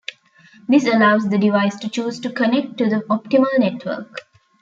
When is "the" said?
1.29-1.37, 2.89-3.01